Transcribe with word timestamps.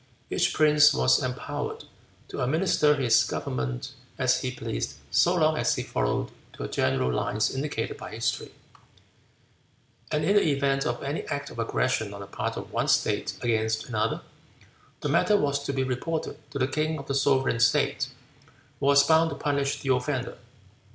Each 0.31 0.51
prince 0.51 0.95
was 0.95 1.21
empowered 1.21 1.83
to 2.29 2.41
administer 2.41 2.95
his 2.95 3.23
government 3.23 3.91
as 4.17 4.41
he 4.41 4.49
pleased 4.49 4.95
so 5.11 5.35
long 5.35 5.59
as 5.59 5.75
he 5.75 5.83
followed 5.83 6.31
the 6.57 6.67
general 6.67 7.13
lines 7.13 7.53
indicated 7.53 7.97
by 7.97 8.09
history; 8.09 8.51
and 10.11 10.25
in 10.25 10.35
the 10.37 10.41
event 10.49 10.87
of 10.87 11.03
any 11.03 11.21
act 11.27 11.51
of 11.51 11.59
aggression 11.59 12.15
on 12.15 12.21
the 12.21 12.25
part 12.25 12.57
of 12.57 12.73
one 12.73 12.87
state 12.87 13.35
against 13.43 13.89
another, 13.89 14.21
the 15.01 15.09
matter 15.09 15.37
was 15.37 15.61
to 15.65 15.71
be 15.71 15.83
reported 15.83 16.35
to 16.49 16.57
the 16.57 16.67
king 16.67 16.97
of 16.97 17.05
the 17.05 17.13
sovereign 17.13 17.59
state, 17.59 18.07
who 18.79 18.87
was 18.87 19.03
bound 19.07 19.29
to 19.29 19.35
punish 19.35 19.81
the 19.81 19.93
offender. 19.93 20.35